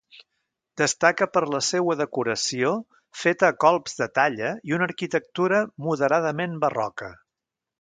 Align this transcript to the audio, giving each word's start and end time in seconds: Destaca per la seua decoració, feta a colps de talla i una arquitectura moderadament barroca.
Destaca 0.81 1.25
per 1.33 1.43
la 1.55 1.59
seua 1.67 1.95
decoració, 1.99 2.71
feta 3.25 3.51
a 3.53 3.55
colps 3.65 3.97
de 4.01 4.09
talla 4.19 4.55
i 4.71 4.75
una 4.79 4.89
arquitectura 4.93 5.61
moderadament 5.91 6.57
barroca. 6.65 7.13